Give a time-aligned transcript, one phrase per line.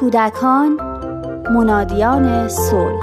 [0.00, 0.80] کودکان
[1.50, 3.00] منادیان صلح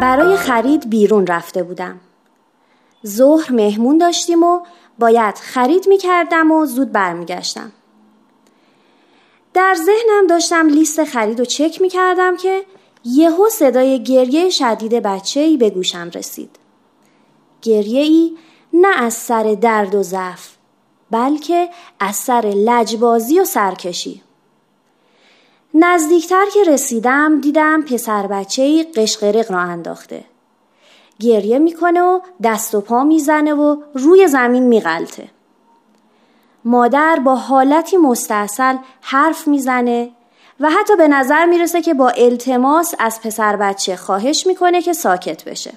[0.00, 2.00] برای خرید بیرون رفته بودم
[3.06, 4.60] ظهر مهمون داشتیم و
[4.98, 7.72] باید خرید می کردم و زود برمیگشتم.
[9.54, 12.64] در ذهنم داشتم لیست خرید و چک می کردم که
[13.04, 16.50] یهو صدای گریه شدید بچه ای به گوشم رسید.
[17.62, 18.36] گریه ای
[18.72, 20.48] نه از سر درد و ضعف
[21.10, 21.68] بلکه
[22.00, 24.22] از سر لجبازی و سرکشی.
[25.74, 30.24] نزدیکتر که رسیدم دیدم پسر بچه ای قشقرق را انداخته.
[31.20, 35.28] گریه می‌کنه و دست و پا می‌زنه و روی زمین میغلطه
[36.64, 40.10] مادر با حالتی مستاصل حرف می‌زنه
[40.60, 45.44] و حتی به نظر می‌رسه که با التماس از پسر بچه خواهش می‌کنه که ساکت
[45.44, 45.72] بشه.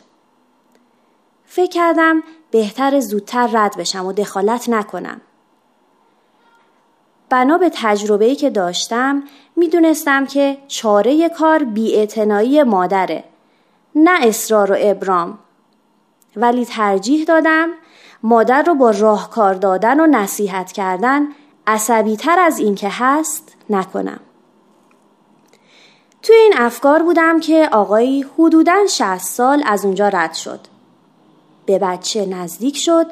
[1.46, 5.22] فکر کردم بهتر زودتر رد بشم و دخالت نکنم.
[7.30, 9.24] بنا به تجربه‌ای که داشتم
[9.56, 13.24] می‌دونستم که چاره کار بیاعتنایی مادره
[13.96, 15.40] نه اصرار و ابرام.
[16.36, 17.70] ولی ترجیح دادم
[18.24, 21.28] مادر رو با راهکار دادن و نصیحت کردن
[21.68, 24.20] عصبی تر از این که هست نکنم.
[26.24, 30.60] توی این افکار بودم که آقایی حدوداً 60 سال از اونجا رد شد.
[31.66, 33.06] به بچه نزدیک شد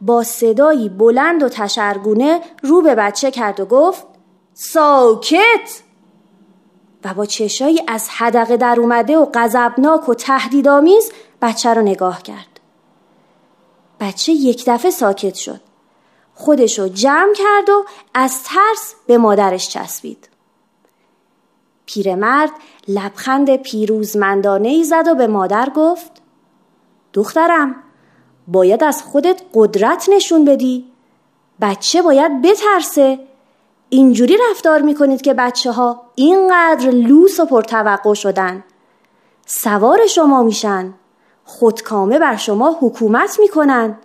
[0.00, 4.06] با صدایی بلند و تشرگونه رو به بچه کرد و گفت
[4.54, 5.82] ساکت!
[7.04, 12.57] و با چشایی از حدقه در اومده و غضبناک و تهدیدآمیز بچه رو نگاه کرد.
[14.00, 15.60] بچه یک دفعه ساکت شد.
[16.34, 20.28] خودشو جمع کرد و از ترس به مادرش چسبید.
[21.86, 22.50] پیرمرد
[22.88, 26.10] لبخند پیروزمندانه ای زد و به مادر گفت
[27.12, 27.74] دخترم
[28.48, 30.84] باید از خودت قدرت نشون بدی
[31.60, 33.18] بچه باید بترسه
[33.88, 38.64] اینجوری رفتار می‌کنید که بچه ها اینقدر لوس و پرتوقع شدن
[39.46, 40.94] سوار شما میشن
[41.48, 43.98] خودکامه بر شما حکومت می‌کنن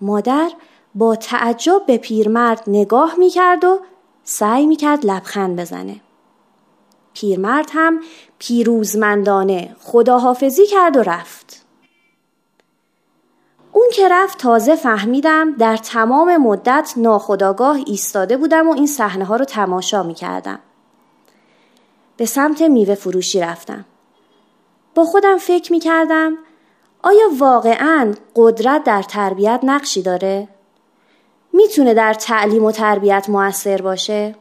[0.00, 0.50] مادر
[0.94, 3.80] با تعجب به پیرمرد نگاه می‌کرد و
[4.24, 6.00] سعی می‌کرد لبخند بزنه
[7.12, 8.00] پیرمرد هم
[8.38, 11.66] پیروزمندانه خداحافظی کرد و رفت
[13.72, 19.36] اون که رفت تازه فهمیدم در تمام مدت ناخداگاه ایستاده بودم و این صحنه ها
[19.36, 20.58] رو تماشا می کردم.
[22.16, 23.84] به سمت میوه فروشی رفتم.
[24.94, 26.38] با خودم فکر می کردم
[27.02, 30.48] آیا واقعا قدرت در تربیت نقشی داره؟
[31.52, 34.34] می‌تونه در تعلیم و تربیت موثر باشه؟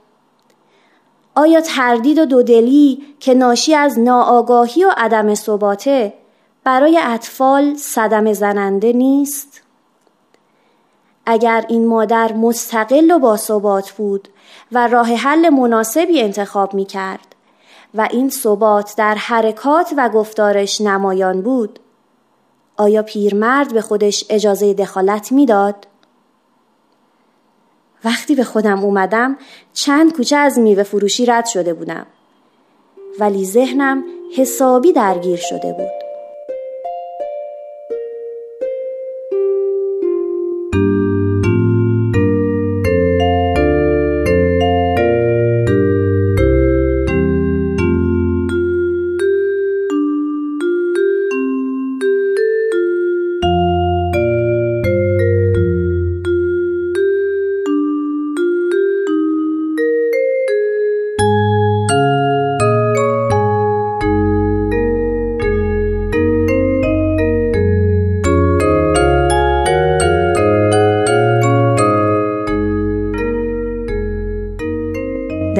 [1.36, 6.14] آیا تردید و دودلی که ناشی از ناآگاهی و عدم ثباته
[6.64, 9.62] برای اطفال صدم زننده نیست؟
[11.26, 14.28] اگر این مادر مستقل و باثبات بود
[14.72, 17.33] و راه حل مناسبی انتخاب می کرد
[17.94, 21.80] و این ثبات در حرکات و گفتارش نمایان بود.
[22.78, 25.88] آیا پیرمرد به خودش اجازه دخالت می‌داد؟
[28.06, 29.38] وقتی به خودم اومدم
[29.74, 32.06] چند کوچه از میوه فروشی رد شده بودم.
[33.20, 34.04] ولی ذهنم
[34.38, 36.03] حسابی درگیر شده بود.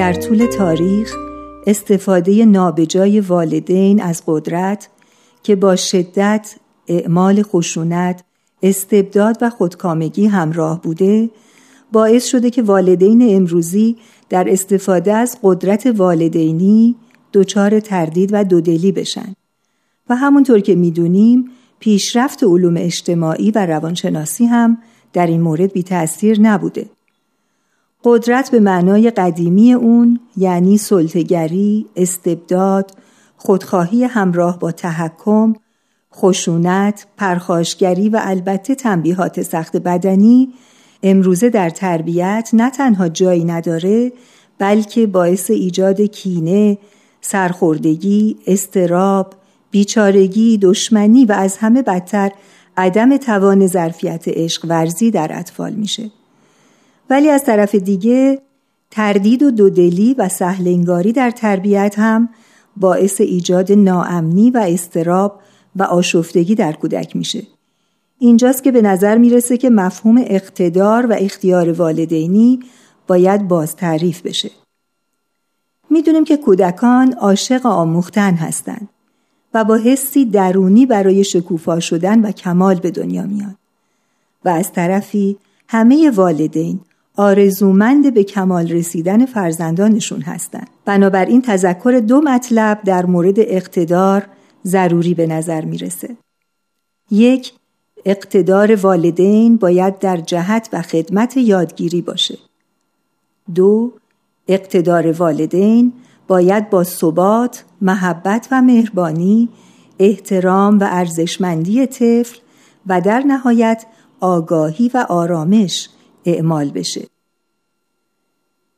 [0.04, 1.14] در طول تاریخ
[1.66, 4.88] استفاده نابجای والدین از قدرت
[5.42, 6.54] که با شدت
[6.88, 8.24] اعمال خشونت
[8.62, 11.30] استبداد و خودکامگی همراه بوده
[11.92, 13.96] باعث شده که والدین امروزی
[14.28, 16.96] در استفاده از قدرت والدینی
[17.32, 19.34] دچار تردید و دودلی بشن.
[20.08, 24.78] و همونطور که می‌دونیم پیشرفت علوم اجتماعی و روانشناسی هم
[25.12, 26.86] در این مورد بی تأثیر نبوده.
[28.04, 32.90] قدرت به معنای قدیمی اون یعنی سلطگری، استبداد،
[33.36, 35.52] خودخواهی همراه با تحکم،
[36.14, 40.48] خشونت، پرخاشگری و البته تنبیهات سخت بدنی
[41.02, 44.12] امروزه در تربیت نه تنها جایی نداره
[44.58, 46.78] بلکه باعث ایجاد کینه،
[47.20, 49.34] سرخوردگی، استراب،
[49.70, 52.30] بیچارگی، دشمنی و از همه بدتر
[52.76, 56.10] عدم توان ظرفیت عشق ورزی در اطفال میشه.
[57.10, 58.38] ولی از طرف دیگه
[58.90, 62.28] تردید و دودلی و سهلنگاری در تربیت هم
[62.76, 65.40] باعث ایجاد ناامنی و استراب
[65.76, 67.42] و آشفتگی در کودک میشه.
[68.18, 72.60] اینجاست که به نظر می‌رسه که مفهوم اقتدار و اختیار والدینی
[73.06, 74.50] باید باز تعریف بشه.
[75.90, 78.88] می‌دونیم که کودکان عاشق آموختن هستند
[79.54, 83.54] و با حسی درونی برای شکوفا شدن و کمال به دنیا میاد.
[84.44, 85.36] و از طرفی
[85.68, 86.80] همه والدین
[87.16, 90.68] آرزومند به کمال رسیدن فرزندانشون هستند.
[90.84, 94.26] بنابراین تذکر دو مطلب در مورد اقتدار
[94.66, 96.16] ضروری به نظر می‌رسه.
[97.10, 97.52] یک
[98.04, 102.38] اقتدار والدین باید در جهت و خدمت یادگیری باشه.
[103.54, 103.92] دو
[104.48, 105.92] اقتدار والدین
[106.28, 109.48] باید با ثبات، محبت و مهربانی،
[109.98, 112.38] احترام و ارزشمندی طفل
[112.86, 113.86] و در نهایت
[114.20, 115.88] آگاهی و آرامش
[116.24, 117.08] اعمال بشه.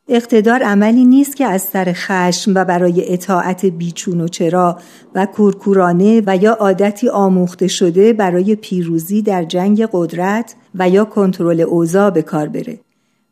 [0.09, 4.79] اقتدار عملی نیست که از سر خشم و برای اطاعت بیچون و چرا
[5.15, 11.61] و کورکورانه و یا عادتی آموخته شده برای پیروزی در جنگ قدرت و یا کنترل
[11.61, 12.79] اوضاع به کار بره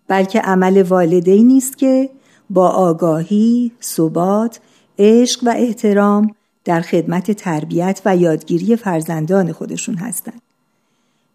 [0.08, 2.10] بلکه عمل والدین نیست که
[2.50, 4.60] با آگاهی، ثبات،
[5.00, 6.36] عشق و احترام
[6.66, 10.45] در خدمت تربیت و یادگیری فرزندان خودشون هستند.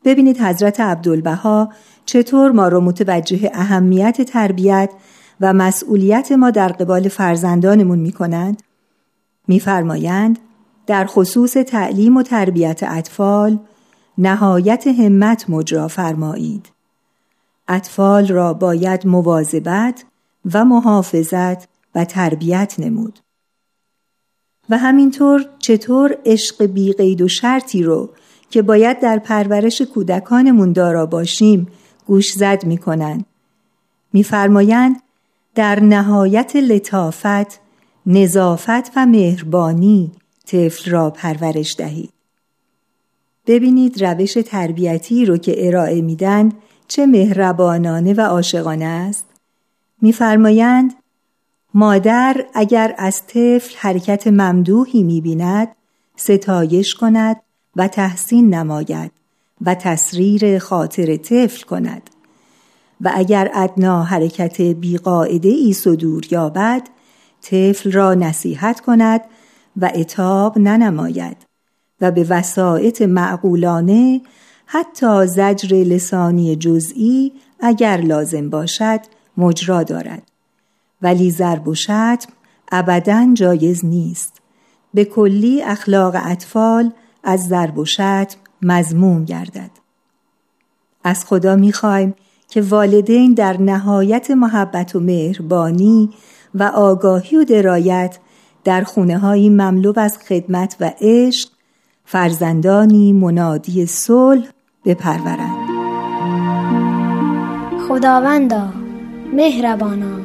[0.05, 1.73] ببینید حضرت عبدالبها
[2.07, 4.91] چطور ما را متوجه اهمیت تربیت
[5.41, 8.63] و مسئولیت ما در قبال فرزندانمون می کنند
[9.49, 10.39] میفرمایند
[10.87, 13.59] در خصوص تعلیم و تربیت اطفال
[14.19, 16.69] نهایت همت مجرا فرمایید.
[17.69, 20.05] اطفال را باید مواظبت
[20.55, 23.19] و محافظت و تربیت نمود.
[24.71, 28.11] و همینطور چطور عشق بیقید و شرطی رو
[28.51, 31.69] که باید در پرورش کودکانمون دارا باشیم
[32.07, 33.27] گوش زد می کنند.
[34.13, 35.03] میفرمایند
[35.55, 37.61] در نهایت لطافت،
[38.07, 40.13] نظافت و مهربانی
[40.47, 42.13] طفل را پرورش دهید.
[43.47, 46.53] ببینید روش تربیتی رو که ارائه میدن
[46.89, 49.27] چه مهربانانه و عاشقانه است.
[50.03, 50.95] میفرمایند
[51.75, 55.69] مادر اگر از طفل حرکت ممدوحی می‌بیند
[56.17, 57.37] ستایش کند
[57.77, 59.13] و تحسین نماید
[59.61, 62.11] و تسریر خاطر طفل کند.
[63.01, 66.83] و اگر ادنا حرکت بیقاعده ای صدور یابد
[67.43, 69.21] طفل را نصیحت کند
[69.77, 71.37] و اتاب ننماید
[72.01, 74.21] و به وسایط معقولانه
[74.67, 79.01] حتی زجر لسانی جزئی اگر لازم باشد
[79.37, 80.23] مجرا دارد.
[81.03, 82.29] ولی ضرب و شتم
[82.73, 84.41] ابدا جایز نیست.
[84.95, 86.93] به کلی اخلاق اطفال
[87.25, 89.71] از ضرب و شتم مزموم گردد.
[91.05, 92.15] از خدا می‌خوایم
[92.49, 96.11] که والدین در نهایت محبت و مهربانی
[96.55, 98.19] و آگاهی و درایت
[98.65, 101.49] در خونه های مملو از خدمت و عشق
[102.05, 104.49] فرزندانی منادی صلح
[104.85, 105.71] بپرورند.
[107.89, 108.73] خداوندا
[109.33, 110.21] مهربانا.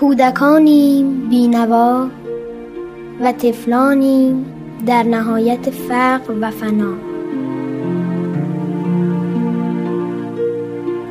[0.00, 2.08] کودکانیم بینوا
[3.20, 6.94] و طفلانیم در نهایت فقر و فنا.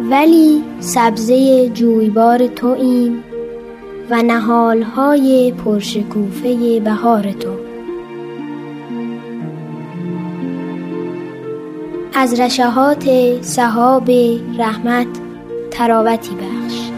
[0.09, 3.23] ولی سبزه جویبار توییم
[4.09, 7.49] و نهالهای پرشکوفه بهار تو.
[12.13, 13.09] از رشهات
[13.41, 14.11] سحاب
[14.57, 15.07] رحمت
[15.71, 16.91] تراوتی بخش.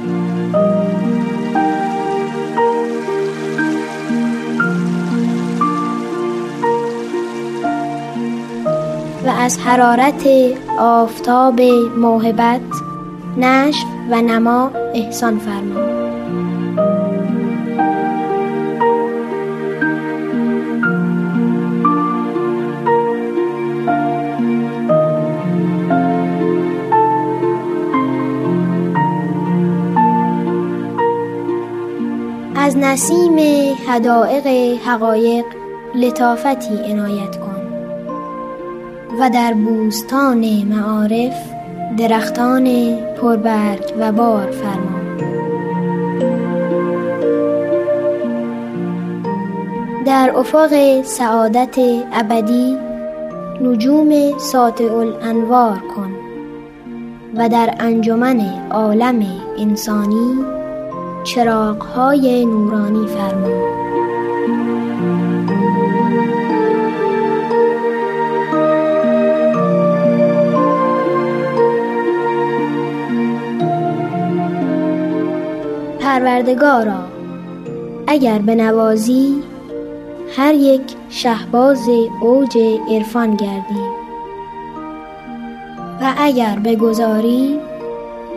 [9.25, 10.27] و از حرارت
[10.79, 11.61] آفتاب
[11.97, 12.61] موهبت
[13.37, 16.03] نشو و نما احسان فرما.
[32.55, 33.39] از نسیم
[33.87, 34.47] حدائق
[34.85, 35.45] حقایق
[35.95, 37.42] لطافتی عنایت
[39.23, 41.53] و در بوستان معارف
[41.97, 44.99] درختان پربرگ و بار فرما
[50.05, 51.77] در افق سعادت
[52.13, 52.77] ابدی
[53.61, 56.11] نجوم ساطع الانوار کن
[57.35, 59.25] و در انجمن عالم
[59.57, 60.45] انسانی
[61.23, 63.82] چراغهای نورانی فرما
[76.23, 77.03] پروردگارا
[78.07, 79.43] اگر به نوازی
[80.37, 81.89] هر یک شهباز
[82.21, 82.57] اوج
[82.91, 83.91] عرفان گردیم
[86.01, 87.59] و اگر بگذاری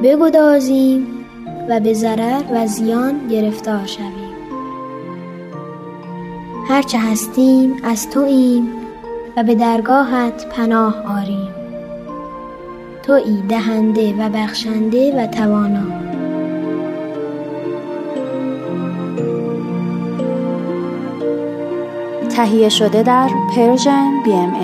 [0.03, 1.07] بگدازیم
[1.69, 4.37] و به ضرر و زیان گرفتار شویم
[6.69, 8.69] هرچه هستیم از توییم
[9.37, 11.55] و به درگاهت پناه آریم.
[13.03, 16.06] تویی دهنده و بخشنده و توانا.
[22.37, 24.55] تهیه شده در پرژن ام